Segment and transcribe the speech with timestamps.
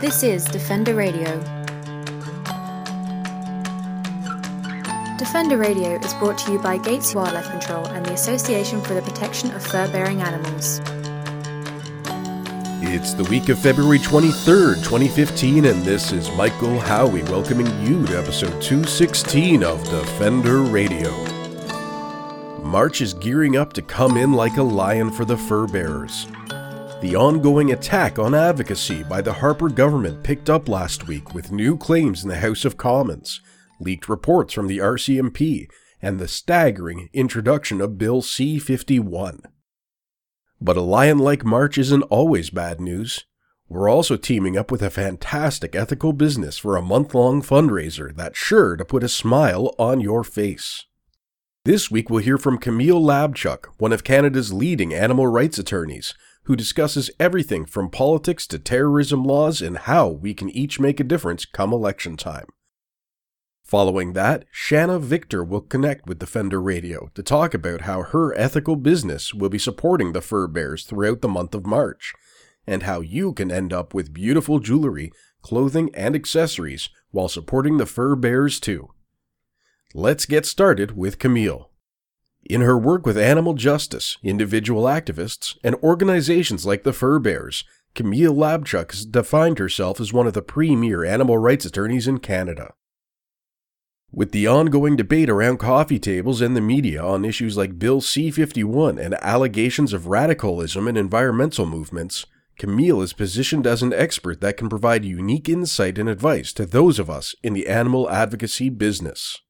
[0.00, 1.24] This is Defender Radio.
[5.18, 9.02] Defender Radio is brought to you by Gates Wildlife Control and the Association for the
[9.02, 10.80] Protection of Fur Bearing Animals.
[12.80, 18.20] It's the week of February 23rd, 2015, and this is Michael Howie welcoming you to
[18.20, 21.10] episode 216 of Defender Radio.
[22.62, 26.28] March is gearing up to come in like a lion for the fur bearers.
[27.00, 31.76] The ongoing attack on advocacy by the Harper government picked up last week with new
[31.76, 33.40] claims in the House of Commons,
[33.78, 35.68] leaked reports from the RCMP,
[36.02, 39.42] and the staggering introduction of Bill C 51.
[40.60, 43.24] But a lion like March isn't always bad news.
[43.68, 48.36] We're also teaming up with a fantastic ethical business for a month long fundraiser that's
[48.36, 50.84] sure to put a smile on your face.
[51.64, 56.14] This week we'll hear from Camille Labchuk, one of Canada's leading animal rights attorneys,
[56.48, 61.04] who discusses everything from politics to terrorism laws and how we can each make a
[61.04, 62.46] difference come election time.
[63.62, 68.76] Following that, Shana Victor will connect with Defender Radio to talk about how her ethical
[68.76, 72.14] business will be supporting the fur bearers throughout the month of March,
[72.66, 77.84] and how you can end up with beautiful jewelry, clothing, and accessories while supporting the
[77.84, 78.88] fur bearers too.
[79.92, 81.67] Let's get started with Camille.
[82.48, 87.62] In her work with animal justice, individual activists, and organizations like the Fur Bearers,
[87.94, 92.72] Camille Labchuk has defined herself as one of the premier animal rights attorneys in Canada.
[94.10, 98.30] With the ongoing debate around coffee tables and the media on issues like Bill C
[98.30, 102.24] 51 and allegations of radicalism in environmental movements,
[102.58, 106.98] Camille is positioned as an expert that can provide unique insight and advice to those
[106.98, 109.42] of us in the animal advocacy business.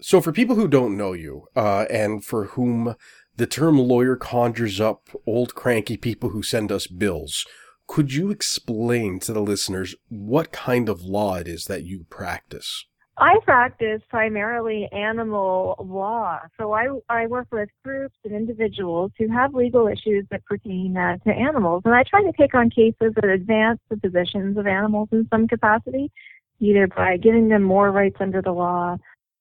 [0.00, 2.94] So, for people who don't know you, uh, and for whom
[3.36, 7.44] the term lawyer conjures up old cranky people who send us bills,
[7.88, 12.84] could you explain to the listeners what kind of law it is that you practice?
[13.16, 16.38] I practice primarily animal law.
[16.56, 21.16] So I, I work with groups and individuals who have legal issues that pertain uh,
[21.24, 21.82] to animals.
[21.84, 25.48] And I try to take on cases that advance the positions of animals in some
[25.48, 26.12] capacity,
[26.60, 28.96] either by giving them more rights under the law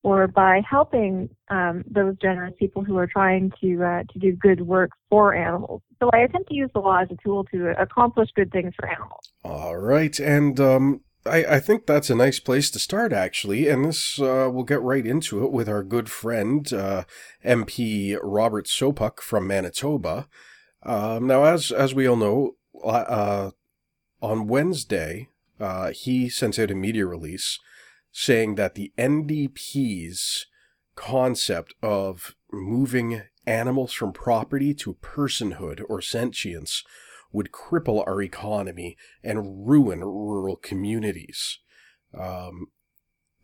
[0.07, 4.61] or by helping um, those generous people who are trying to uh, to do good
[4.61, 5.81] work for animals.
[5.99, 8.87] So I attempt to use the law as a tool to accomplish good things for
[8.87, 9.33] animals.
[9.43, 13.83] All right, and um, I, I think that's a nice place to start, actually, and
[13.83, 17.03] this uh, we'll get right into it with our good friend uh,
[17.43, 20.29] MP Robert Sopuck from Manitoba.
[20.83, 22.51] Um, now, as as we all know,
[22.81, 23.51] uh,
[24.21, 25.27] on Wednesday
[25.59, 27.59] uh, he sent out a media release
[28.19, 30.47] saying that the NDP's
[30.95, 36.83] concept of moving animals from property to personhood or sentience
[37.31, 41.59] would cripple our economy and ruin rural communities.
[42.19, 42.71] Um,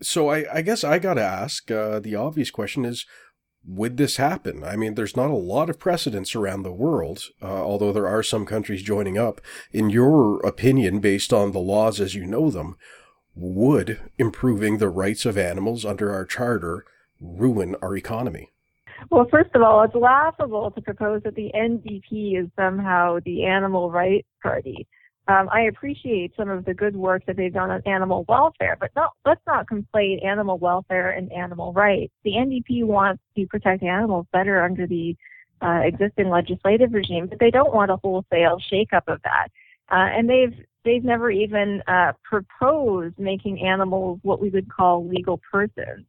[0.02, 3.06] so I, I, guess I got to ask uh, the obvious question is
[3.64, 4.64] would this happen?
[4.64, 8.24] I mean, there's not a lot of precedents around the world, uh, although there are
[8.24, 9.40] some countries joining up.
[9.72, 12.76] In your opinion, based on the laws as you know them,
[13.36, 16.86] would improving the rights of animals under our charter
[17.20, 18.52] ruin our economy?
[19.10, 23.92] Well, first of all, it's laughable to propose that the NDP is somehow the animal
[23.92, 24.88] rights party.
[25.28, 28.92] Um, I appreciate some of the good work that they've done on animal welfare, but
[28.96, 32.12] not, let's not conflate animal welfare and animal rights.
[32.24, 35.16] The NDP wants to protect animals better under the
[35.62, 39.48] uh, existing legislative regime, but they don't want a wholesale shakeup of that.
[39.94, 45.40] Uh, and they've they've never even uh, proposed making animals what we would call legal
[45.52, 46.08] persons.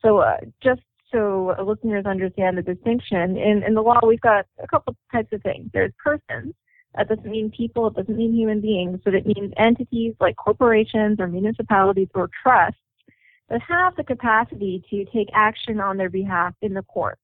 [0.00, 4.68] So uh, just so listeners understand the distinction, in, in the law we've got a
[4.68, 5.68] couple types of things.
[5.72, 6.54] There's persons.
[6.94, 7.88] That doesn't mean people.
[7.88, 9.00] It doesn't mean human beings.
[9.04, 12.78] But it means entities like corporations or municipalities or trusts
[13.48, 17.18] that have the capacity to take action on their behalf in the court.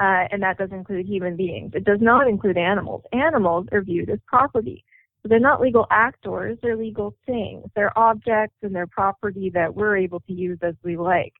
[0.00, 1.70] Uh, and that does include human beings.
[1.74, 3.02] It does not include animals.
[3.12, 4.84] Animals are viewed as property.
[5.24, 7.66] They're not legal actors, they're legal things.
[7.74, 11.34] They're objects and they're property that we're able to use as we like.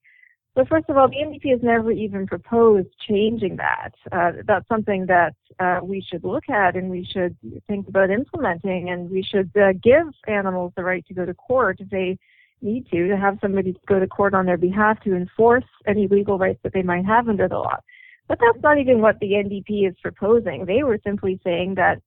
[0.56, 3.92] So first of all, the NDP has never even proposed changing that.
[4.10, 7.36] Uh, that's something that uh, we should look at and we should
[7.68, 11.76] think about implementing and we should uh, give animals the right to go to court
[11.78, 12.18] if they
[12.62, 16.36] need to, to have somebody go to court on their behalf to enforce any legal
[16.36, 17.78] rights that they might have under the law.
[18.26, 20.64] But that's not even what the NDP is proposing.
[20.66, 22.02] They were simply saying that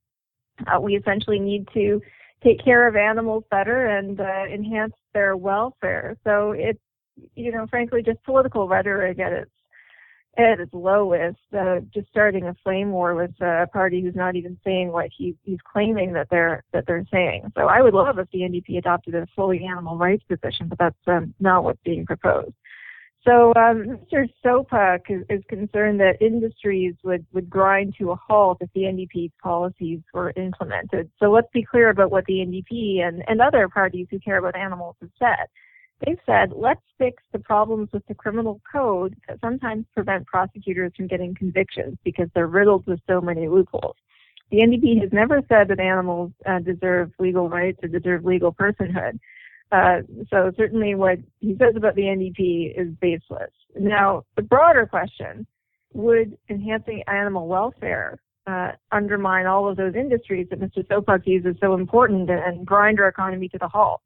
[0.68, 2.02] uh, we essentially need to
[2.44, 6.18] take care of animals better and uh, enhance their welfare.
[6.24, 6.80] So it's,
[7.36, 9.52] you know, frankly, just political rhetoric at its
[10.36, 14.58] at its lowest, uh, just starting a flame war with a party who's not even
[14.64, 17.52] saying what he, he's claiming that they're that they're saying.
[17.56, 20.96] So I would love if the NDP adopted a fully animal rights position, but that's
[21.06, 22.56] um, not what's being proposed.
[23.26, 24.28] So um, Mr.
[24.44, 29.32] Sopuck is, is, concerned that industries would, would grind to a halt if the NDP's
[29.42, 31.10] policies were implemented.
[31.20, 34.58] So let's be clear about what the NDP and, and other parties who care about
[34.58, 35.48] animals have said.
[36.06, 41.08] They've said, let's fix the problems with the criminal code that sometimes prevent prosecutors from
[41.08, 43.96] getting convictions because they're riddled with so many loopholes.
[44.52, 49.18] The NDP has never said that animals uh, deserve legal rights or deserve legal personhood.
[49.74, 53.50] Uh, so certainly what he says about the NDP is baseless.
[53.76, 55.48] Now, the broader question,
[55.94, 60.86] would enhancing animal welfare uh, undermine all of those industries that Mr.
[60.88, 64.02] Sopuck uses so important and, and grind our economy to the halt?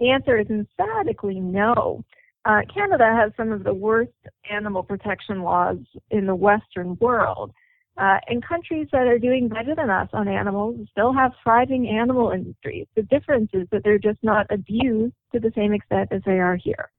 [0.00, 2.04] The answer is emphatically no.
[2.44, 4.10] Uh, Canada has some of the worst
[4.50, 5.78] animal protection laws
[6.10, 7.52] in the Western world.
[7.98, 12.30] Uh, and countries that are doing better than us on animals still have thriving animal
[12.30, 12.86] industries.
[12.96, 16.56] The difference is that they're just not abused to the same extent as they are
[16.56, 16.90] here.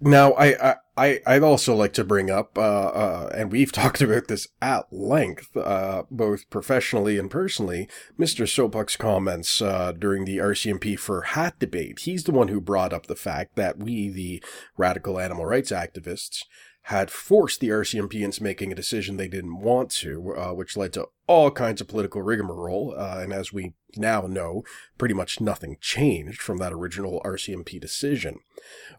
[0.00, 4.28] Now, I, I, I'd also like to bring up, uh, uh, and we've talked about
[4.28, 7.88] this at length, uh, both professionally and personally,
[8.18, 8.44] Mr.
[8.44, 12.00] Sopuck's comments, uh, during the RCMP for Hat debate.
[12.00, 14.42] He's the one who brought up the fact that we, the
[14.76, 16.42] radical animal rights activists,
[16.88, 20.92] had forced the RCMP into making a decision they didn't want to, uh, which led
[20.92, 22.94] to all kinds of political rigmarole.
[22.94, 24.62] Uh, and as we now know,
[24.98, 28.40] pretty much nothing changed from that original RCMP decision.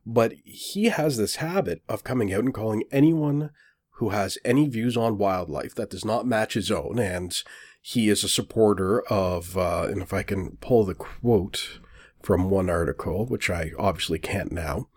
[0.04, 3.52] But he has this habit of coming out and calling anyone
[3.98, 7.38] who has any views on wildlife that does not match his own, and
[7.82, 11.80] he is a supporter of, uh, and if I can pull the quote
[12.26, 14.90] from one article, which I obviously can't now.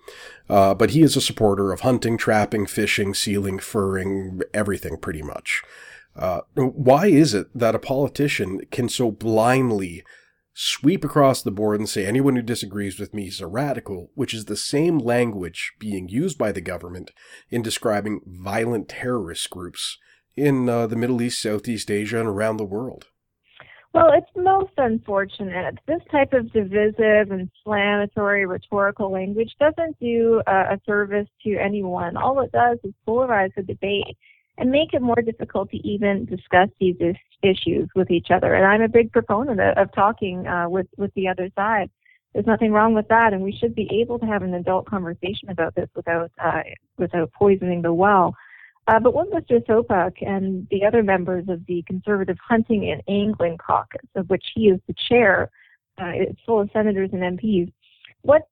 [0.49, 5.63] Uh, but he is a supporter of hunting, trapping, fishing, sealing, furring, everything pretty much.
[6.17, 10.03] Uh, why is it that a politician can so blindly
[10.55, 14.35] sweep across the board and say anyone who disagrees with me is a radical, which
[14.35, 17.13] is the same language being used by the government
[17.51, 19.99] in describing violent terrorist groups
[20.37, 23.07] in uh, the Middle East, Southeast Asia, and around the world?
[23.99, 25.77] Well, it's most unfortunate.
[25.89, 32.17] This type of divisive, inflammatory, rhetorical language doesn't do uh, a service to anyone.
[32.17, 34.17] All it does is polarize the debate
[34.57, 38.55] and make it more difficult to even discuss these is- issues with each other.
[38.55, 41.91] And I'm a big proponent of, of talking uh, with with the other side.
[42.35, 45.49] There's nothing wrong with that, and we should be able to have an adult conversation
[45.49, 46.63] about this without uh,
[46.99, 48.37] without poisoning the well.
[48.89, 49.63] Uh, but what Mr.
[49.67, 54.69] Sopuck and the other members of the Conservative Hunting and Angling Caucus, of which he
[54.69, 55.51] is the chair,
[56.01, 57.71] uh, it's full of senators and MPs.
[58.23, 58.49] What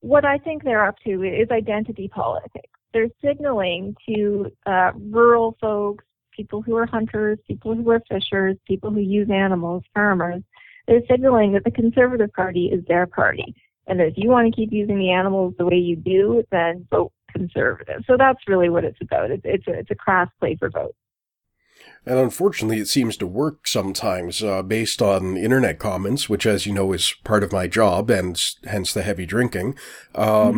[0.00, 2.68] what I think they're up to is identity politics.
[2.92, 8.90] They're signaling to uh, rural folks, people who are hunters, people who are fishers, people
[8.90, 10.42] who use animals, farmers.
[10.88, 13.54] They're signaling that the Conservative Party is their party,
[13.86, 16.86] and that if you want to keep using the animals the way you do, then
[16.90, 18.02] vote conservative.
[18.06, 19.30] So that's really what it's about.
[19.30, 20.96] It's, it's, a, it's a crass play for votes.
[22.06, 26.72] And unfortunately, it seems to work sometimes uh, based on internet comments, which, as you
[26.72, 29.76] know, is part of my job and hence the heavy drinking.
[30.14, 30.56] Um,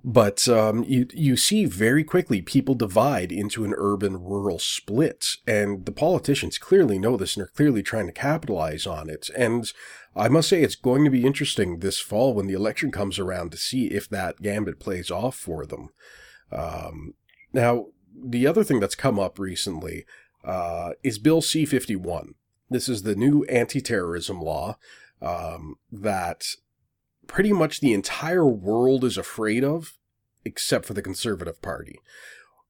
[0.04, 5.92] but um, you you see very quickly people divide into an urban-rural split, and the
[5.92, 9.28] politicians clearly know this and are clearly trying to capitalize on it.
[9.36, 9.70] And
[10.16, 13.52] I must say, it's going to be interesting this fall when the election comes around
[13.52, 15.90] to see if that gambit plays off for them.
[16.50, 17.12] Um,
[17.52, 20.04] now, the other thing that's come up recently
[20.44, 22.34] uh, is Bill C 51.
[22.70, 24.76] This is the new anti terrorism law
[25.20, 26.44] um, that
[27.26, 29.98] pretty much the entire world is afraid of,
[30.44, 32.00] except for the Conservative Party.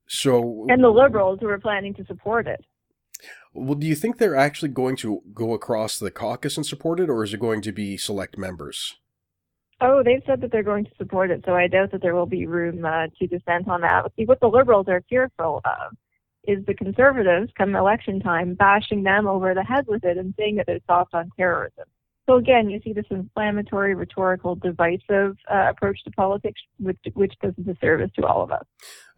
[0.07, 2.64] So, and the liberals who are planning to support it.
[3.55, 7.09] Well, do you think they're actually going to go across the caucus and support it,
[7.09, 8.97] or is it going to be select members?
[9.81, 12.26] Oh, they've said that they're going to support it, so I doubt that there will
[12.26, 14.11] be room uh, to dissent on that.
[14.17, 15.97] See, what the liberals are fearful of
[16.45, 20.57] is the conservatives, come election time, bashing them over the head with it and saying
[20.57, 21.85] that they're soft on terrorism.
[22.29, 27.53] So again, you see this inflammatory, rhetorical, divisive uh, approach to politics, which, which does
[27.59, 28.65] a disservice to all of us.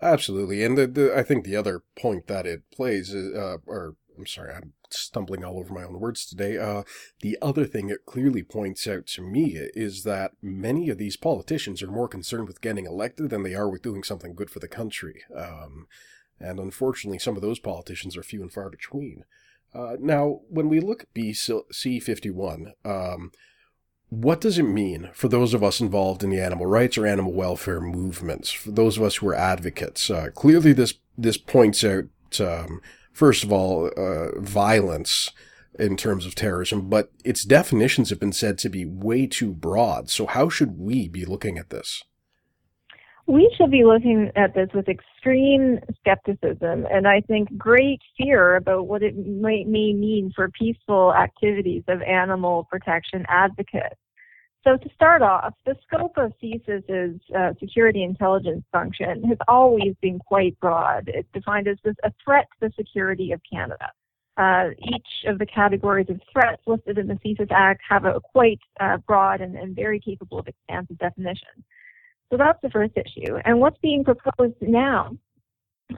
[0.01, 3.97] Absolutely, and the, the, I think the other point that it plays is, uh, or
[4.19, 6.57] I'm sorry, I'm stumbling all over my own words today.
[6.57, 6.83] Uh,
[7.21, 11.83] the other thing it clearly points out to me is that many of these politicians
[11.83, 14.69] are more concerned with getting elected than they are with doing something good for the
[14.69, 15.23] country.
[15.37, 15.89] Um,
[16.41, 19.25] and unfortunately, some of those politicians are few and far between.
[19.75, 23.33] Uh, now, when we look at BC 51, um,
[24.11, 27.33] what does it mean for those of us involved in the animal rights or animal
[27.33, 30.09] welfare movements, for those of us who are advocates?
[30.11, 32.05] Uh, clearly, this this points out,
[32.41, 32.81] um,
[33.13, 35.31] first of all, uh, violence
[35.79, 40.11] in terms of terrorism, but its definitions have been said to be way too broad.
[40.11, 42.05] So, how should we be looking at this?
[43.27, 48.87] We should be looking at this with extreme skepticism and I think great fear about
[48.87, 53.97] what it may, may mean for peaceful activities of animal protection advocates.
[54.63, 60.19] So to start off, the scope of CSIS's uh, security intelligence function has always been
[60.19, 61.05] quite broad.
[61.07, 63.91] It's defined as a threat to the security of Canada.
[64.37, 68.59] Uh, each of the categories of threats listed in the CSIS Act have a quite
[68.81, 71.63] uh, broad and, and, very capable of expansive definition.
[72.35, 73.37] So that's the first issue.
[73.45, 75.17] And what's being proposed now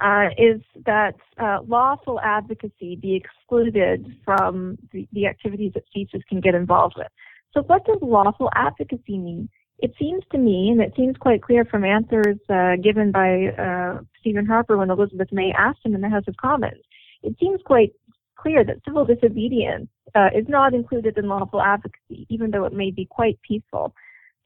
[0.05, 6.43] uh, is that uh, lawful advocacy be excluded from the, the activities that CSIS can
[6.43, 7.07] get involved with.
[7.55, 9.49] So what does lawful advocacy mean?
[9.79, 14.03] It seems to me, and it seems quite clear from answers uh, given by uh,
[14.21, 16.83] Stephen Harper when Elizabeth May asked him in the House of Commons,
[17.23, 17.93] it seems quite
[18.37, 22.91] clear that civil disobedience uh, is not included in lawful advocacy, even though it may
[22.91, 23.95] be quite peaceful.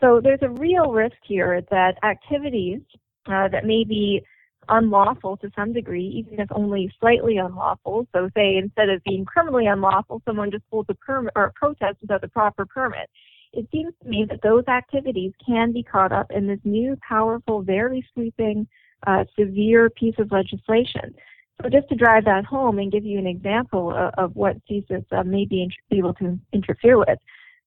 [0.00, 2.80] So there's a real risk here that activities
[3.26, 4.23] uh, that may be
[4.69, 8.07] unlawful to some degree, even if only slightly unlawful.
[8.14, 11.99] So, say instead of being criminally unlawful, someone just holds a permit or a protest
[12.00, 13.11] without the proper permit.
[13.52, 17.62] It seems to me that those activities can be caught up in this new, powerful,
[17.62, 18.66] very sweeping,
[19.07, 21.14] uh, severe piece of legislation.
[21.62, 25.04] So, just to drive that home and give you an example of, of what CSIS
[25.12, 27.19] uh, may be able to interfere with.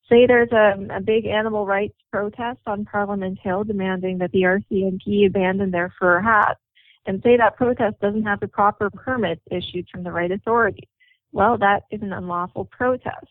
[0.10, 5.28] Say there's a, a, big animal rights protest on Parliament Hill demanding that the RCMP
[5.28, 6.60] abandon their fur hats
[7.06, 10.88] and say that protest doesn't have the proper permits issued from the right authorities.
[11.32, 13.28] Well, that is an unlawful protest.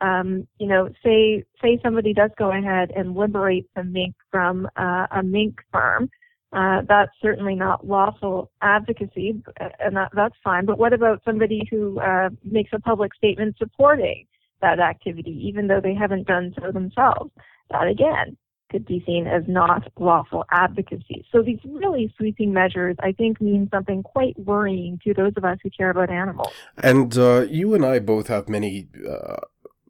[0.00, 5.06] Um, you know, say say somebody does go ahead and liberate some mink from uh,
[5.10, 6.10] a mink farm.
[6.52, 9.42] Uh, that's certainly not lawful advocacy,
[9.80, 10.64] and that, that's fine.
[10.64, 14.26] But what about somebody who uh, makes a public statement supporting
[14.60, 17.30] that activity, even though they haven't done so themselves?
[17.70, 18.36] That again
[18.70, 21.24] could be seen as not lawful advocacy.
[21.30, 25.58] So these really sweeping measures, I think, mean something quite worrying to those of us
[25.62, 26.52] who care about animals.
[26.78, 29.36] And uh, you and I both have many uh,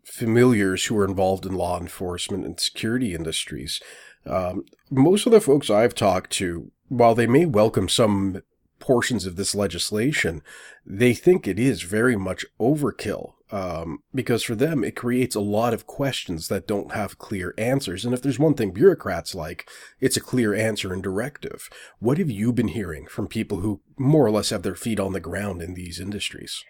[0.05, 3.81] familiars who are involved in law enforcement and security industries.
[4.27, 8.43] Um, most of the folks I've talked to, while they may welcome some
[8.79, 10.43] portions of this legislation,
[10.85, 15.75] they think it is very much overkill um, because for them it creates a lot
[15.75, 18.05] of questions that don't have clear answers.
[18.05, 19.69] And if there's one thing bureaucrats like,
[20.01, 21.69] it's a clear answer and directive.
[21.99, 25.13] What have you been hearing from people who more or less have their feet on
[25.13, 26.65] the ground in these industries?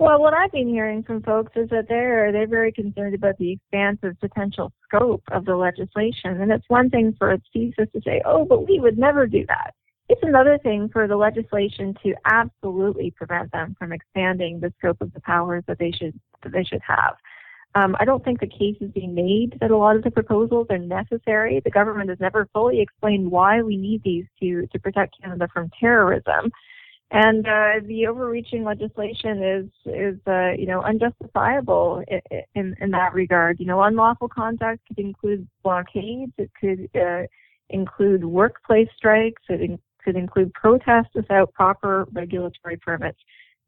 [0.00, 3.52] Well, what I've been hearing from folks is that they're they're very concerned about the
[3.52, 8.22] expansive potential scope of the legislation, and it's one thing for a thesis to say,
[8.24, 9.74] "Oh, but we would never do that."
[10.10, 15.12] It's another thing for the legislation to absolutely prevent them from expanding the scope of
[15.12, 17.14] the powers that they should that they should have.
[17.76, 20.66] Um, I don't think the case is being made that a lot of the proposals
[20.70, 21.60] are necessary.
[21.62, 25.70] The government has never fully explained why we need these to to protect Canada from
[25.78, 26.50] terrorism,
[27.12, 32.20] and uh, the overreaching legislation is is uh, you know unjustifiable in,
[32.56, 33.60] in, in that regard.
[33.60, 36.32] You know, unlawful conduct could include blockades.
[36.36, 37.28] It could uh,
[37.68, 39.42] include workplace strikes.
[39.48, 43.18] It could include protests without proper regulatory permits.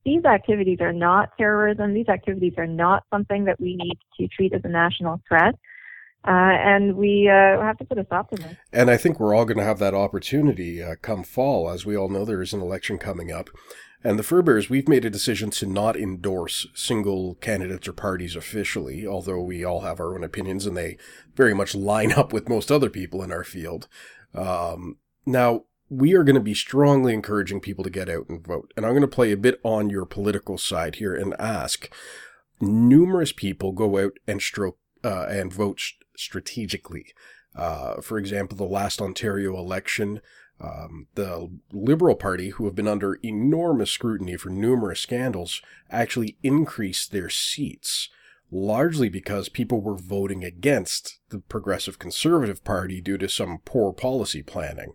[0.04, 1.94] These activities are not terrorism.
[1.94, 5.54] These activities are not something that we need to treat as a national threat.
[6.24, 8.56] Uh, and we uh, have to put a stop to this.
[8.72, 11.68] And I think we're all going to have that opportunity uh, come fall.
[11.68, 13.50] As we all know, there is an election coming up.
[14.04, 18.34] And the Fur Bearers, we've made a decision to not endorse single candidates or parties
[18.34, 20.96] officially, although we all have our own opinions and they
[21.34, 23.88] very much line up with most other people in our field.
[24.34, 28.72] Um, now, we are going to be strongly encouraging people to get out and vote.
[28.76, 31.92] And I'm going to play a bit on your political side here and ask
[32.62, 35.82] numerous people go out and stroke uh, and vote
[36.16, 37.12] strategically.
[37.54, 40.22] Uh, for example, the last Ontario election,
[40.58, 47.12] um, the Liberal Party, who have been under enormous scrutiny for numerous scandals, actually increased
[47.12, 48.08] their seats,
[48.50, 54.42] largely because people were voting against the Progressive Conservative Party due to some poor policy
[54.42, 54.94] planning.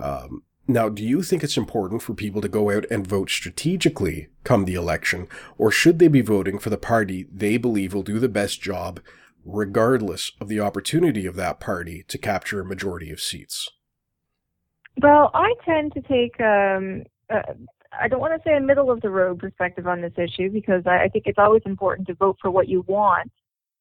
[0.00, 4.28] Um, now, do you think it's important for people to go out and vote strategically
[4.44, 5.26] come the election,
[5.58, 9.00] or should they be voting for the party they believe will do the best job,
[9.44, 13.68] regardless of the opportunity of that party to capture a majority of seats?
[15.02, 17.54] Well, I tend to take, um, uh,
[17.98, 20.86] I don't want to say a middle of the road perspective on this issue because
[20.86, 23.30] I, think it's always important to vote for what you want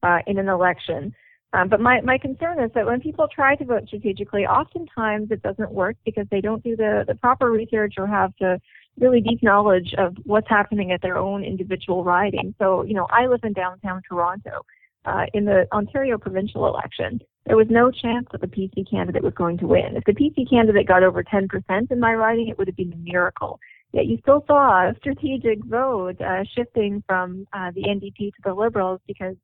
[0.01, 1.13] uh, in an election.
[1.53, 5.41] Um, but my, my concern is that when people try to vote strategically, oftentimes it
[5.41, 8.61] doesn't work because they don't do the, the proper research or have the
[8.99, 12.53] really deep knowledge of what's happening at their own individual riding.
[12.59, 14.61] So, you know, I live in downtown Toronto.
[15.05, 19.33] Uh, in the Ontario provincial election, there was no chance that the PC candidate was
[19.33, 19.95] going to win.
[19.95, 21.47] If the PC candidate got over 10%
[21.89, 23.59] in my riding, it would have been a miracle.
[23.93, 28.53] Yet you still saw a strategic vote uh, shifting from uh, the NDP to the
[28.53, 29.35] Liberals because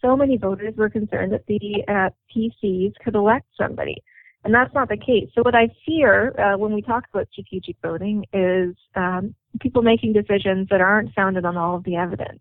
[0.00, 4.02] so many voters were concerned that the uh, PCs could elect somebody.
[4.44, 5.28] And that's not the case.
[5.34, 10.12] So what I fear uh, when we talk about strategic voting is um, people making
[10.12, 12.40] decisions that aren't founded on all of the evidence.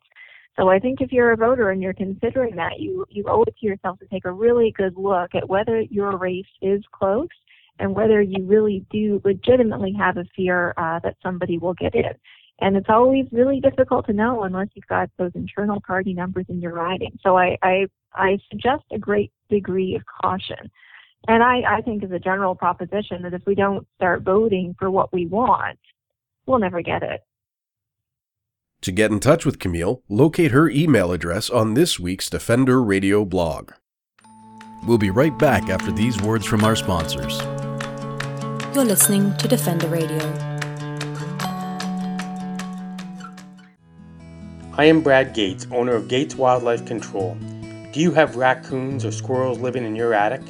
[0.55, 3.55] So I think if you're a voter and you're considering that, you, you owe it
[3.59, 7.27] to yourself to take a really good look at whether your race is close
[7.79, 12.13] and whether you really do legitimately have a fear uh, that somebody will get in.
[12.61, 16.61] And it's always really difficult to know unless you've got those internal party numbers in
[16.61, 17.17] your riding.
[17.21, 20.71] So I, I, I suggest a great degree of caution.
[21.27, 24.89] And I, I think as a general proposition that if we don't start voting for
[24.89, 25.79] what we want,
[26.45, 27.21] we'll never get it.
[28.81, 33.25] To get in touch with Camille, locate her email address on this week's Defender Radio
[33.25, 33.71] blog.
[34.85, 37.41] We'll be right back after these words from our sponsors.
[38.75, 40.54] You're listening to Defender Radio.
[44.77, 47.37] I am Brad Gates, owner of Gates Wildlife Control.
[47.93, 50.41] Do you have raccoons or squirrels living in your attic?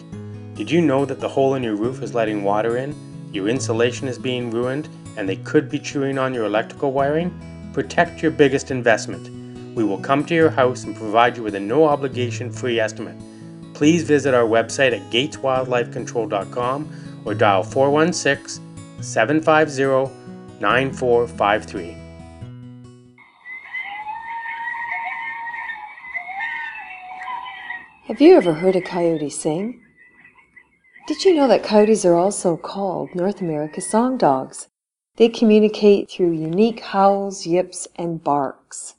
[0.55, 2.95] Did you know that the hole in your roof is letting water in,
[3.31, 7.69] your insulation is being ruined, and they could be chewing on your electrical wiring?
[7.71, 9.29] Protect your biggest investment.
[9.75, 13.21] We will come to your house and provide you with a no obligation free estimate.
[13.75, 20.11] Please visit our website at gateswildlifecontrol.com or dial 416 750
[20.59, 22.04] 9453.
[28.07, 29.81] Have you ever heard a coyote sing?
[31.07, 34.67] Did you know that coyotes are also called North America's song dogs?
[35.15, 38.93] They communicate through unique howls, yips, and barks.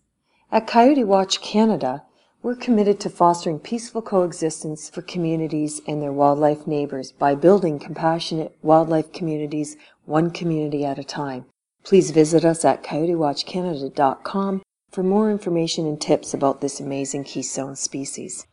[0.51, 2.03] At Coyote Watch Canada,
[2.43, 8.59] we're committed to fostering peaceful coexistence for communities and their wildlife neighbors by building compassionate
[8.61, 11.45] wildlife communities one community at a time.
[11.85, 18.49] Please visit us at coyotewatchcanada.com for more information and tips about this amazing keystone species.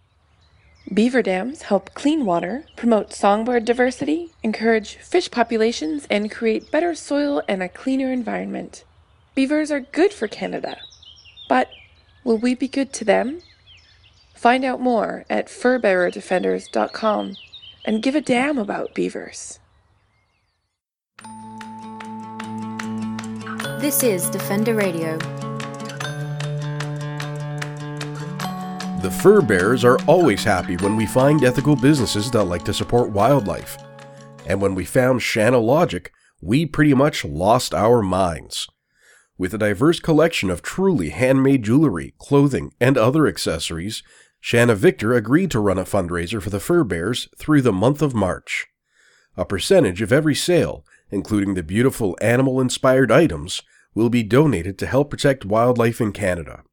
[0.92, 7.42] Beaver dams help clean water, promote songbird diversity, encourage fish populations, and create better soil
[7.48, 8.84] and a cleaner environment.
[9.34, 10.78] Beavers are good for Canada.
[11.48, 11.70] But
[12.24, 13.42] will we be good to them?
[14.36, 17.36] Find out more at furbearerdefenders.com
[17.86, 19.60] and give a damn about beavers.
[23.80, 25.18] This is Defender Radio.
[29.04, 33.12] The fur bearers are always happy when we find ethical businesses that like to support
[33.12, 33.78] wildlife.
[34.48, 36.10] And when we found Shana Logic,
[36.42, 38.66] we pretty much lost our minds.
[39.38, 44.04] With a diverse collection of truly handmade jewelry, clothing, and other accessories,
[44.42, 48.16] Shana Victor agreed to run a fundraiser for the fur bearers through the month of
[48.16, 48.68] March.
[49.36, 53.64] A percentage of every sale, including the beautiful animal inspired items,
[53.94, 56.64] will be donated to help protect wildlife in Canada.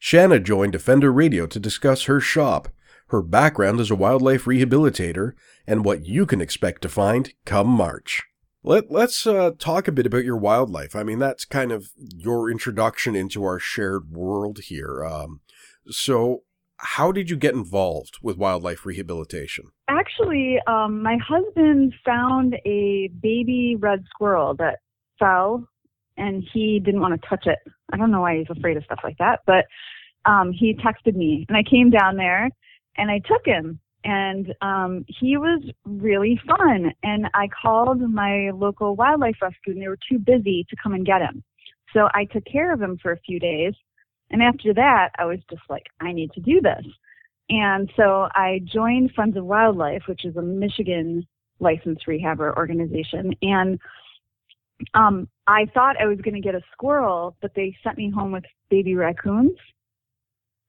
[0.00, 2.68] Shana joined Defender Radio to discuss her shop,
[3.08, 5.32] her background as a wildlife rehabilitator,
[5.66, 8.22] and what you can expect to find come March.
[8.62, 10.96] Let, let's uh, talk a bit about your wildlife.
[10.96, 15.04] I mean, that's kind of your introduction into our shared world here.
[15.04, 15.40] Um,
[15.88, 16.44] so,
[16.76, 19.66] how did you get involved with wildlife rehabilitation?
[19.88, 24.78] Actually, um, my husband found a baby red squirrel that
[25.18, 25.68] fell
[26.20, 27.58] and he didn't want to touch it.
[27.92, 29.66] I don't know why he's afraid of stuff like that, but
[30.26, 32.48] um, he texted me and I came down there
[32.96, 36.92] and I took him and um, he was really fun.
[37.02, 41.06] And I called my local wildlife rescue and they were too busy to come and
[41.06, 41.42] get him.
[41.92, 43.74] So I took care of him for a few days.
[44.30, 46.84] And after that, I was just like, I need to do this.
[47.50, 51.26] And so I joined Friends of Wildlife, which is a Michigan
[51.58, 53.34] licensed rehabber organization.
[53.42, 53.78] And
[54.94, 58.30] um, I thought I was going to get a squirrel, but they sent me home
[58.30, 59.58] with baby raccoons.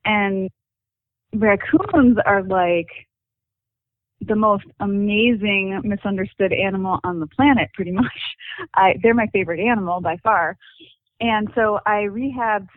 [0.06, 0.50] And
[1.36, 2.88] raccoons are like
[4.22, 8.06] the most amazing misunderstood animal on the planet pretty much.
[8.76, 10.58] I, they're my favorite animal by far.
[11.20, 12.70] And so i rehabbed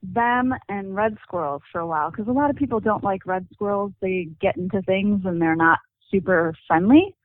[0.00, 3.44] them and red squirrels for a while because a lot of people don't like red
[3.52, 3.90] squirrels.
[4.00, 7.16] They get into things and they're not super friendly.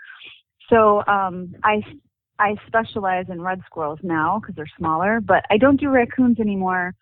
[0.72, 1.84] So um i
[2.39, 6.93] i specialize in red squirrels now because they're smaller but i don't do raccoons anymore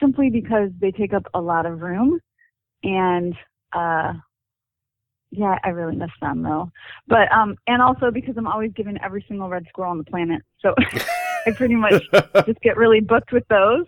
[0.00, 2.20] simply because they take up a lot of room
[2.82, 3.34] and
[3.72, 4.12] uh
[5.30, 6.70] yeah, I really miss them though.
[7.08, 10.42] But um, and also because I'm always given every single red squirrel on the planet,
[10.60, 10.74] so
[11.46, 12.02] I pretty much
[12.46, 13.84] just get really booked with those.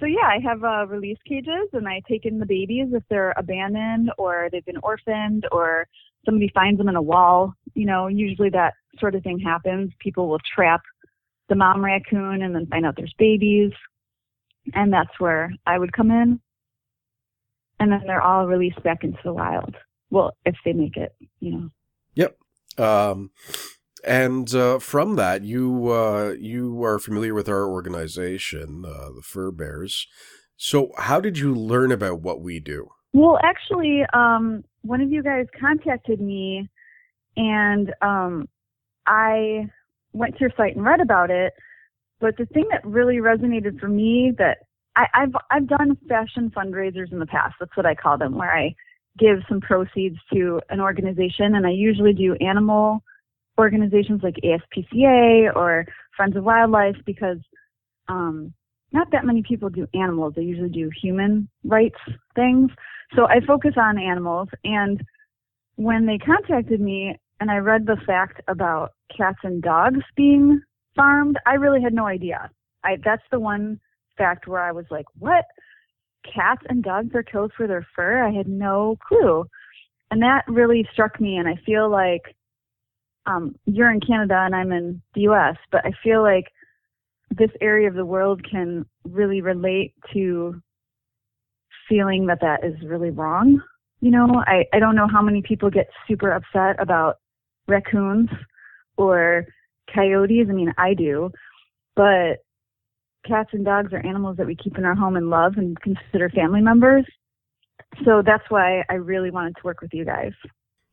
[0.00, 3.34] So yeah, I have uh, release cages, and I take in the babies if they're
[3.36, 5.86] abandoned or they've been orphaned or
[6.24, 7.54] somebody finds them in a wall.
[7.74, 9.92] You know, usually that sort of thing happens.
[9.98, 10.80] People will trap
[11.48, 13.72] the mom raccoon and then find out there's babies,
[14.74, 16.40] and that's where I would come in.
[17.78, 19.74] And then they're all released back into the wild
[20.10, 21.70] well, if they make it, you know.
[22.14, 22.36] Yep.
[22.78, 23.30] Um,
[24.04, 29.50] and uh, from that, you uh, you are familiar with our organization, uh, the Fur
[29.50, 30.06] Bearers.
[30.56, 32.88] So, how did you learn about what we do?
[33.12, 36.68] Well, actually, um, one of you guys contacted me,
[37.36, 38.48] and um,
[39.06, 39.68] I
[40.12, 41.52] went to your site and read about it.
[42.20, 44.58] But the thing that really resonated for me that
[44.96, 47.54] I, I've I've done fashion fundraisers in the past.
[47.58, 48.74] That's what I call them, where I
[49.18, 53.02] give some proceeds to an organization, and I usually do animal
[53.58, 55.86] organizations like ASPCA or
[56.16, 57.38] Friends of Wildlife because
[58.08, 58.52] um,
[58.92, 60.34] not that many people do animals.
[60.36, 61.98] They usually do human rights
[62.34, 62.70] things.
[63.14, 64.48] So I focus on animals.
[64.64, 65.02] And
[65.76, 70.62] when they contacted me and I read the fact about cats and dogs being
[70.94, 72.50] farmed, I really had no idea.
[72.84, 73.80] I, that's the one
[74.16, 75.44] fact where I was like, what?
[76.24, 78.22] cats and dogs are killed for their fur.
[78.22, 79.44] I had no clue.
[80.10, 81.36] And that really struck me.
[81.36, 82.22] And I feel like
[83.26, 86.46] um, you're in Canada and I'm in the US, but I feel like
[87.30, 90.60] this area of the world can really relate to
[91.88, 93.60] feeling that that is really wrong.
[94.00, 97.18] You know, I, I don't know how many people get super upset about
[97.70, 98.28] raccoons
[98.96, 99.46] or
[99.94, 100.46] coyotes.
[100.48, 101.30] I mean, I do,
[101.96, 102.38] but
[103.26, 106.28] cats and dogs are animals that we keep in our home and love and consider
[106.30, 107.04] family members.
[108.04, 110.32] So that's why I really wanted to work with you guys.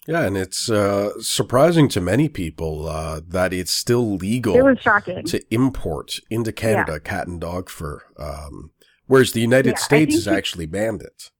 [0.07, 4.55] Yeah, and it's uh, surprising to many people uh, that it's still legal.
[4.55, 6.99] It was shocking to import into Canada yeah.
[6.99, 8.71] cat and dog fur, um,
[9.07, 11.31] whereas the United yeah, States has actually banned it.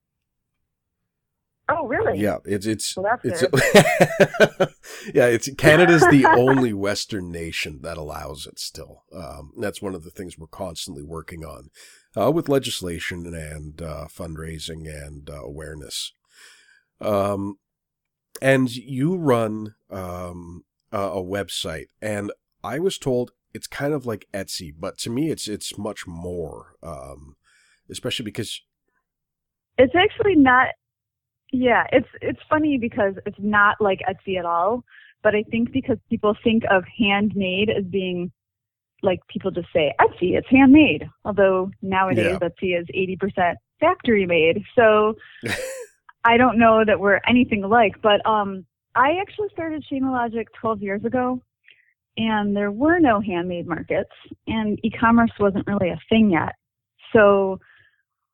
[1.70, 2.20] Oh, really?
[2.20, 3.42] Yeah, it's it's well, it's
[5.14, 9.04] yeah, it's Canada's the only Western nation that allows it still.
[9.14, 11.70] Um, that's one of the things we're constantly working on
[12.16, 16.14] uh, with legislation and uh, fundraising and uh, awareness.
[17.02, 17.58] Um,
[18.42, 22.32] and you run um, a, a website, and
[22.64, 26.76] I was told it's kind of like Etsy, but to me, it's it's much more,
[26.82, 27.36] um,
[27.90, 28.62] especially because
[29.78, 30.70] it's actually not
[31.52, 34.84] yeah, it's it's funny because it's not like Etsy at all,
[35.24, 38.32] but I think because people think of handmade as being
[39.04, 41.08] like people just say Etsy, it's handmade.
[41.24, 42.50] Although nowadays yeah.
[42.50, 44.64] Etsy is 80% factory made.
[44.76, 45.16] So
[46.24, 51.06] I don't know that we're anything alike, but um I actually started Logic 12 years
[51.06, 51.40] ago
[52.18, 54.10] and there were no handmade markets
[54.48, 56.56] and e-commerce wasn't really a thing yet.
[57.14, 57.60] So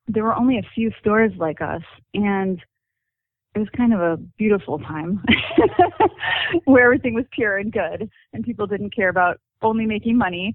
[0.07, 1.81] there were only a few stores like us
[2.13, 2.61] and
[3.55, 5.23] it was kind of a beautiful time
[6.65, 10.53] where everything was pure and good and people didn't care about only making money.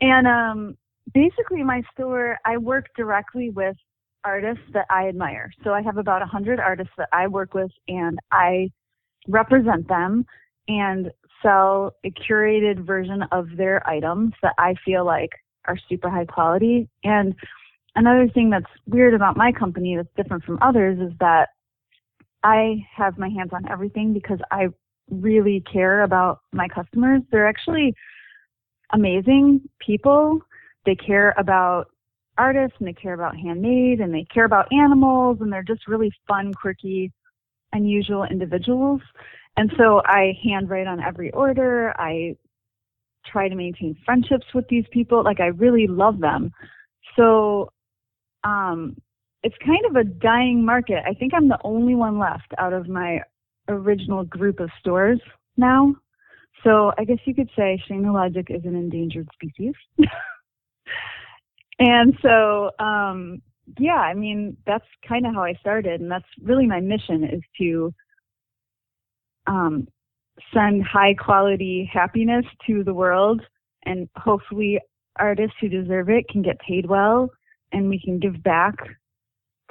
[0.00, 0.76] And um,
[1.12, 3.76] basically, my store, I work directly with
[4.24, 5.52] artists that I admire.
[5.64, 8.70] So I have about 100 artists that I work with and I
[9.28, 10.24] represent them
[10.68, 11.10] and
[11.42, 15.30] sell a curated version of their items that I feel like
[15.66, 16.88] are super high quality.
[17.04, 17.34] And
[17.94, 21.50] another thing that's weird about my company that's different from others is that
[22.42, 24.68] I have my hands on everything because I
[25.10, 27.22] really care about my customers.
[27.30, 27.94] They're actually
[28.92, 30.40] amazing people.
[30.84, 31.88] They care about
[32.38, 36.10] artists and they care about handmade and they care about animals and they're just really
[36.28, 37.12] fun, quirky,
[37.72, 39.00] unusual individuals.
[39.56, 41.94] And so I handwrite on every order.
[41.98, 42.36] I
[43.26, 45.24] try to maintain friendships with these people.
[45.24, 46.52] Like I really love them.
[47.16, 47.70] So
[48.44, 48.96] um,
[49.46, 51.04] it's kind of a dying market.
[51.06, 53.20] I think I'm the only one left out of my
[53.68, 55.20] original group of stores
[55.56, 55.94] now.
[56.64, 59.74] So I guess you could say Shana Logic is an endangered species.
[61.78, 63.40] and so, um,
[63.78, 66.00] yeah, I mean, that's kind of how I started.
[66.00, 67.94] And that's really my mission is to
[69.46, 69.86] um,
[70.52, 73.42] send high quality happiness to the world.
[73.84, 74.80] And hopefully,
[75.20, 77.30] artists who deserve it can get paid well
[77.70, 78.74] and we can give back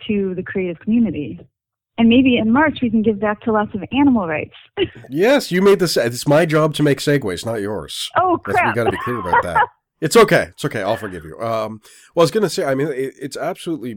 [0.07, 1.39] to the creative community.
[1.97, 4.55] And maybe in March we can give back to lots of animal rights.
[5.09, 5.95] yes, you made this.
[5.95, 8.09] It's my job to make segues, not yours.
[8.17, 8.75] Oh crap!
[8.75, 9.67] we got to be clear about that.
[10.01, 10.49] It's okay.
[10.51, 10.81] It's okay.
[10.81, 11.39] I'll forgive you.
[11.39, 11.79] Um,
[12.13, 13.95] well, I was going to say, I mean, it, it's absolutely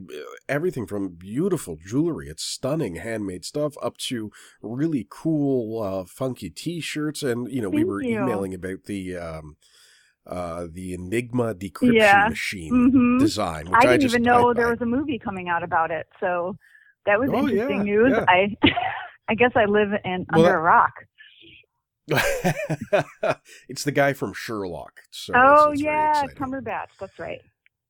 [0.48, 4.30] everything from beautiful jewelry, it's stunning handmade stuff, up to
[4.62, 7.24] really cool, uh, funky T-shirts.
[7.24, 8.22] And you know, we were you.
[8.22, 9.56] emailing about the um,
[10.28, 12.28] uh, the Enigma decryption Yeah.
[12.28, 13.18] machine Mhm.
[13.20, 13.66] design.
[13.66, 15.90] Which I didn't just, even know I- there I- was a movie coming out about
[15.90, 16.56] it, so
[17.06, 18.12] that was Oh, interesting yeah, news.
[18.12, 18.24] yeah.
[18.28, 18.56] I
[19.30, 20.92] I guess I live in Well, under that- a rock.
[23.68, 25.00] it's the guy from Sherlock.
[25.10, 26.24] So oh it's, it's yeah.
[26.36, 26.88] Cumberbatch.
[26.98, 27.40] That's right.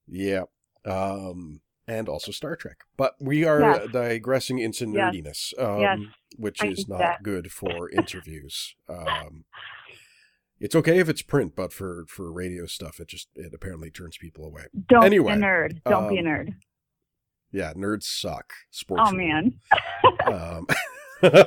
[0.06, 0.42] Yeah.
[0.84, 2.78] Um, and also Star Trek.
[2.96, 3.88] But we are Yes.
[3.92, 5.14] digressing into Yes.
[5.14, 5.98] nerdiness, um, Yes.
[6.36, 7.22] which I is not that.
[7.22, 8.74] good for interviews.
[8.88, 9.44] Um,
[10.60, 14.16] it's okay if it's print, but for, for radio stuff, it just it apparently turns
[14.18, 14.64] people away.
[14.88, 15.80] Don't Anyway, be a nerd.
[15.84, 16.54] Don't be a um, nerd.
[17.50, 18.52] Yeah, nerds suck.
[18.70, 19.04] Sports.
[19.06, 19.60] Oh man.
[20.26, 20.66] um,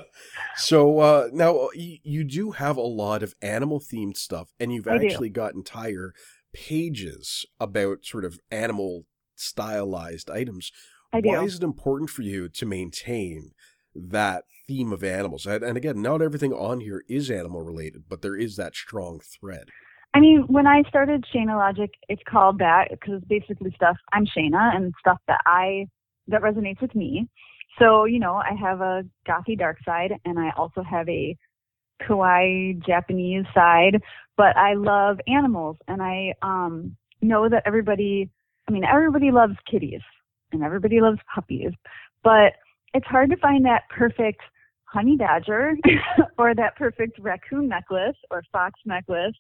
[0.56, 4.88] so uh, now you, you do have a lot of animal themed stuff, and you've
[4.88, 5.08] I do.
[5.08, 6.14] actually got entire
[6.54, 10.72] pages about sort of animal stylized items.
[11.14, 11.30] I do.
[11.30, 13.52] Why is it important for you to maintain
[13.96, 15.46] that theme of animals?
[15.46, 19.70] And, again, not everything on here is animal related, but there is that strong thread.
[20.14, 24.76] I mean, when I started Shana Logic, it's called that because basically stuff I'm Shana
[24.76, 25.88] and stuff that I
[26.28, 27.28] that resonates with me.
[27.80, 31.38] So you know, I have a gothy dark side, and I also have a
[32.02, 34.02] kawaii Japanese side.
[34.36, 38.30] But I love animals, and I um, know that everybody.
[38.68, 40.02] I mean, everybody loves kitties,
[40.52, 41.72] and everybody loves puppies,
[42.24, 42.54] but
[42.94, 44.42] it's hard to find that perfect
[44.86, 45.76] honey badger
[46.38, 49.36] or that perfect raccoon necklace or fox necklace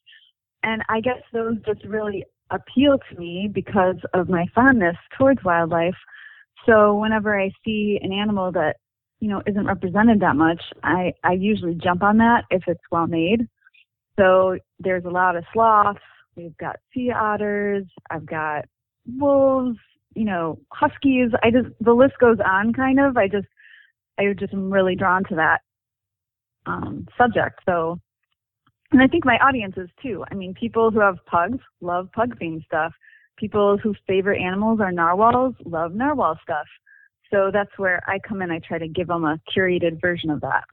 [0.64, 5.96] and I guess those just really appeal to me because of my fondness towards wildlife.
[6.66, 8.76] So whenever I see an animal that,
[9.20, 13.08] you know, isn't represented that much, I, I usually jump on that if it's well
[13.08, 13.48] made.
[14.20, 16.00] So there's a lot of sloths.
[16.36, 17.86] We've got sea otters.
[18.10, 18.66] I've got
[19.18, 19.78] wolves,
[20.16, 21.32] you know, huskies.
[21.44, 23.18] I just, the list goes on kind of.
[23.18, 23.48] I just,
[24.18, 25.62] I just am really drawn to that
[26.66, 27.62] um, subject.
[27.66, 28.00] So
[28.92, 30.26] and I think my audience is too.
[30.30, 32.94] I mean, people who have pugs love pug themed stuff.
[33.38, 36.68] People whose favorite animals are narwhals love narwhal stuff.
[37.32, 38.52] So that's where I come in.
[38.52, 40.66] I try to give them a curated version of that.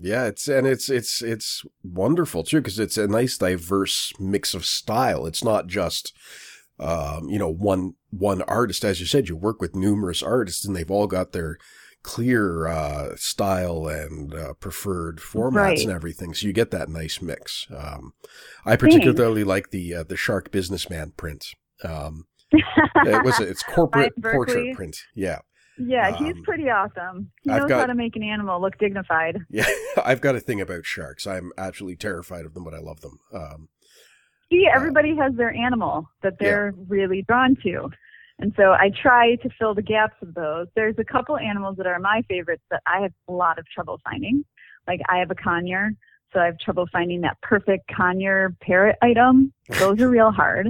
[0.00, 4.64] Yeah, it's and it's it's it's wonderful too because it's a nice diverse mix of
[4.64, 5.26] style.
[5.26, 6.12] It's not just
[6.78, 9.28] um, you know one one artist, as you said.
[9.28, 11.58] You work with numerous artists, and they've all got their
[12.02, 15.80] clear uh, style and uh, preferred formats Right.
[15.80, 16.32] and everything.
[16.32, 17.66] So you get that nice mix.
[17.76, 18.12] Um,
[18.64, 21.44] I particularly like the uh, the Shark Businessman print.
[21.84, 24.96] Um, it was it's corporate portrait print.
[25.14, 25.40] Yeah,
[25.76, 27.30] Yeah, he's Um, pretty awesome.
[27.42, 29.40] He I've knows got- how to make an animal look dignified.
[29.50, 29.66] yeah.
[30.04, 31.26] I've got a thing about sharks.
[31.26, 33.18] I'm absolutely terrified of them, but I love them.
[33.34, 33.68] Um,
[34.50, 37.90] See, everybody has their animal that they're really drawn to.
[38.38, 40.68] And so I try to fill the gaps of those.
[40.74, 44.00] There's a couple animals that are my favorites that I have a lot of trouble
[44.04, 44.44] finding.
[44.86, 45.90] Like I have a conure,
[46.32, 49.52] so I have trouble finding that perfect conure parrot item.
[49.68, 50.68] Those are real hard.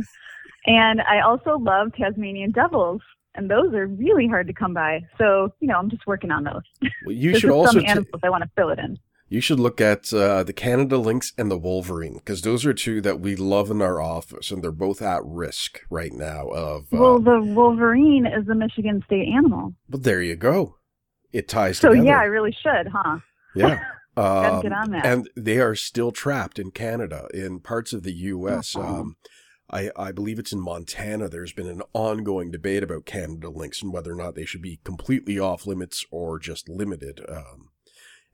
[0.67, 3.01] And I also love Tasmanian devils,
[3.35, 5.03] and those are really hard to come by.
[5.19, 6.63] So, you know, I'm just working on those.
[7.05, 8.99] well, you should also some animals I want to fill it in.
[9.31, 13.01] You should look at uh, the Canada Lynx and the Wolverine because those are two
[13.03, 16.49] that we love in our office, and they're both at risk right now.
[16.49, 19.75] Of uh, Well, the Wolverine is the Michigan state animal.
[19.89, 20.77] but there you go.
[21.31, 22.07] It ties So together.
[22.09, 23.19] yeah, I really should, huh?
[23.55, 23.81] yeah.
[24.17, 25.07] Um, get on that.
[25.07, 28.75] And they are still trapped in Canada in parts of the U.S.
[28.77, 28.83] Oh.
[28.83, 29.17] Um,
[29.71, 31.29] I, I believe it's in Montana.
[31.29, 34.81] There's been an ongoing debate about Canada lynx and whether or not they should be
[34.83, 37.21] completely off limits or just limited.
[37.29, 37.68] Um,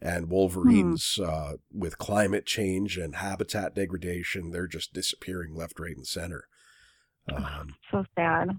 [0.04, 6.06] and wolverines, uh, with climate change and habitat degradation, they're just disappearing left, right, and
[6.06, 6.46] center.
[7.28, 8.50] Um, So sad.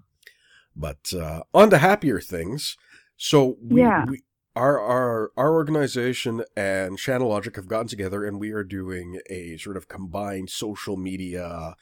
[0.76, 2.78] but uh, on to happier things.
[3.18, 4.06] So we, Yeah.
[4.08, 4.24] we
[4.56, 9.58] our our our organization and Shana Logic have gotten together, and we are doing a
[9.58, 11.76] sort of combined social media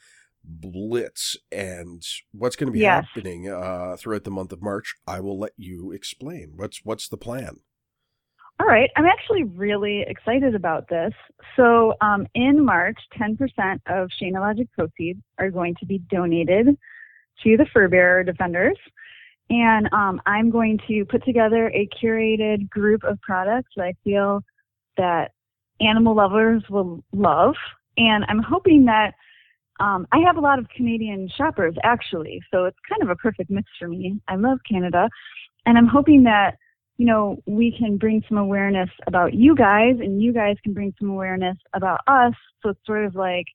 [0.44, 1.36] blitz.
[1.52, 3.04] And what's going to be Yes.
[3.14, 4.94] happening uh, throughout the month of March?
[5.06, 6.52] I will let you explain.
[6.56, 7.60] What's what's the plan?
[8.60, 11.12] All right, I'm actually really excited about this.
[11.56, 13.36] So, um, in March, 10%
[13.88, 16.68] of Shana Logic proceeds are going to be donated
[17.42, 18.78] to the Fur Bearer Defenders.
[19.50, 24.42] And um, I'm going to put together a curated group of products that I feel
[24.96, 25.32] that
[25.80, 27.54] animal lovers will love.
[27.96, 29.14] And I'm hoping that
[29.80, 33.50] um, I have a lot of Canadian shoppers actually, so it's kind of a perfect
[33.50, 34.20] mix for me.
[34.28, 35.08] I love Canada.
[35.66, 36.56] And I'm hoping that
[36.96, 40.94] you know, we can bring some awareness about you guys and you guys can bring
[40.98, 42.34] some awareness about us.
[42.62, 43.46] So it's sort of like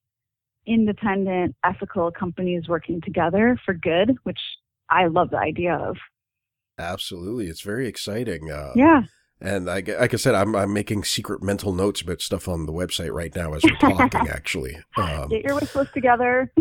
[0.68, 4.40] independent, ethical companies working together for good, which
[4.90, 5.96] I love the idea of.
[6.78, 7.48] Absolutely.
[7.48, 8.52] It's very exciting.
[8.52, 9.04] Uh, Yeah.
[9.42, 12.74] And I, like I said, I'm, I'm making secret mental notes about stuff on the
[12.74, 14.78] website right now as we're talking, actually.
[14.98, 16.52] Um, Get your wish list together.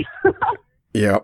[0.95, 1.19] yeah.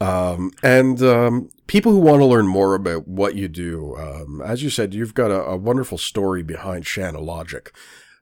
[0.00, 4.62] Um, and um, people who want to learn more about what you do, um, as
[4.62, 7.72] you said, you've got a, a wonderful story behind Shana Logic.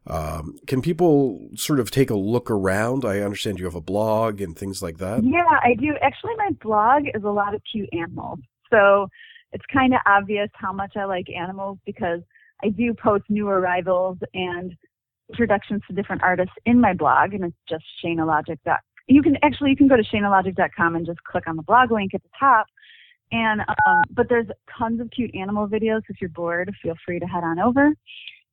[0.06, 3.04] Um, can people sort of take a look around?
[3.04, 5.22] I understand you have a blog and things like that.
[5.22, 5.94] Yeah, I do.
[6.02, 8.40] Actually, my blog is a lot of cute animals.
[8.70, 9.08] So
[9.52, 12.20] it's kind of obvious how much I like animals because
[12.64, 14.74] I do post new arrivals and
[15.28, 18.78] introductions to different artists in my blog, and it's just shanalogic.com.
[19.09, 22.15] You can actually you can go to shanalogic.com and just click on the blog link
[22.15, 22.67] at the top.
[23.31, 24.47] And um, but there's
[24.79, 26.03] tons of cute animal videos.
[26.09, 27.93] If you're bored, feel free to head on over.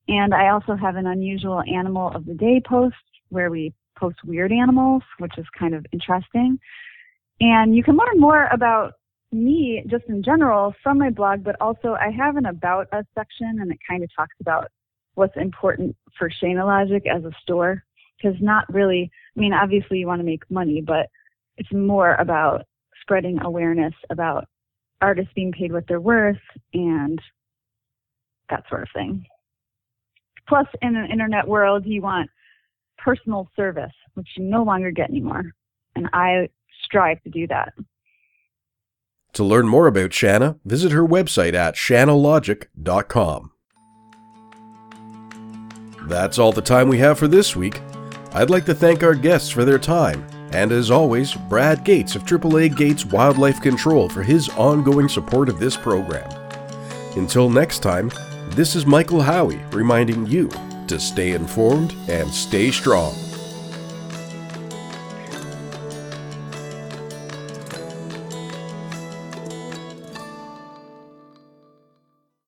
[0.08, 2.96] And I also have an unusual animal of the day post
[3.28, 6.58] where we post weird animals, which is kind of interesting.
[7.40, 8.94] And you can learn more about
[9.32, 13.58] me just in general from my blog, but also I have an about us section
[13.60, 14.68] and it kind of talks about
[15.14, 17.84] what's important for Shana Logic as a store.
[18.20, 21.08] Because not really, I mean, obviously you want to make money, but
[21.56, 22.66] it's more about
[23.00, 24.46] spreading awareness about
[25.00, 26.36] artists being paid what they're worth
[26.74, 27.20] and
[28.50, 29.24] that sort of thing.
[30.48, 32.28] Plus, in an internet world, you want
[32.98, 35.44] personal service, which you no longer get anymore.
[35.94, 36.48] And I
[36.84, 37.72] strive to do that.
[39.34, 43.52] To learn more about Shana, visit her website at shanalogic.com.
[46.08, 47.80] That's all the time we have for this week.
[48.32, 52.24] I'd like to thank our guests for their time, and as always, Brad Gates of
[52.24, 56.30] AAA Gates Wildlife Control for his ongoing support of this program.
[57.16, 58.10] Until next time,
[58.50, 60.48] this is Michael Howie reminding you
[60.86, 63.14] to stay informed and stay strong.